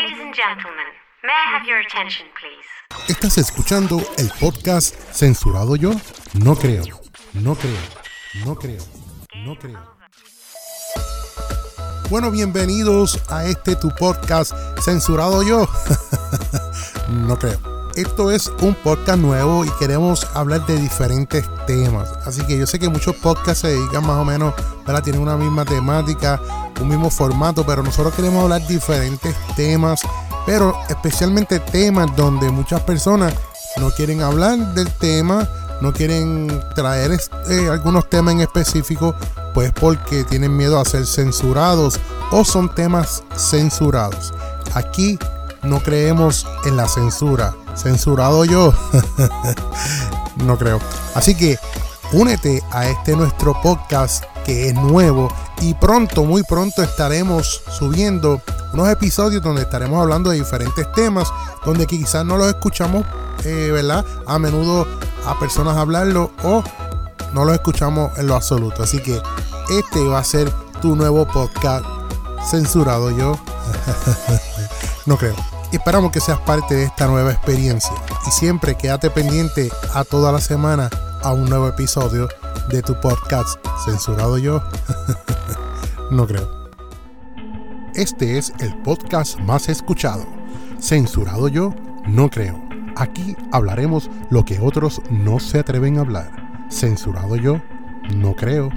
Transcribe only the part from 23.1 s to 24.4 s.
podcasts se dedican más o